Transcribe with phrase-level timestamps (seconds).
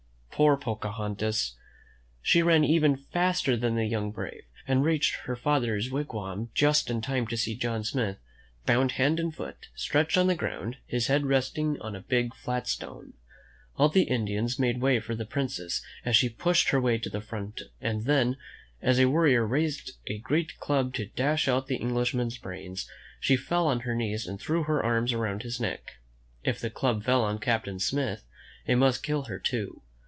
[0.33, 1.55] Poor Pocahontas!
[2.19, 6.89] She ran even faster than the young brave, and reached her father's wig wam just
[6.89, 8.17] in time to see John Smith,
[8.65, 12.67] bound hand and foot, stretched on the ground, his head resting on a big, flat
[12.67, 13.13] stone.
[13.77, 17.21] All the Indians made way for the Princess as she pushed her way to the
[17.21, 18.35] front, and then,
[18.81, 22.89] as a warrior raised a great club to dash out the Englishman's brains,
[23.19, 25.83] she fell on her knees and threw her arms around iO^ THE MEN WHO FOUND
[25.83, 26.51] AME RICA mon^ his neck.
[26.55, 28.25] If the club fell on Captain Smith,
[28.65, 29.83] it must kill her too.